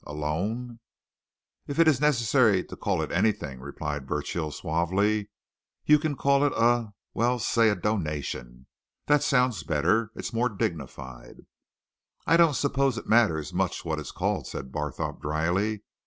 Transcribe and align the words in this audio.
A 0.03 0.13
loan?" 0.15 0.79
"If 1.67 1.77
it's 1.77 1.99
necessary 1.99 2.63
to 2.63 2.75
call 2.75 3.03
it 3.03 3.11
anything," 3.11 3.59
replied 3.59 4.07
Burchill 4.07 4.49
suavely, 4.51 5.29
"you 5.85 5.99
can 5.99 6.15
call 6.17 6.43
it 6.43 6.51
a 6.55 6.93
well, 7.13 7.37
say 7.37 7.69
a 7.69 7.75
donation. 7.75 8.65
That 9.05 9.21
sounds 9.21 9.61
better 9.61 10.11
it's 10.15 10.33
more 10.33 10.49
dignified." 10.49 11.45
"I 12.25 12.35
don't 12.35 12.55
suppose 12.55 12.97
it 12.97 13.05
matters 13.05 13.53
much 13.53 13.85
what 13.85 13.99
it's 13.99 14.11
called," 14.11 14.47
said 14.47 14.71
Barthorpe 14.71 15.21
drily. 15.21 15.83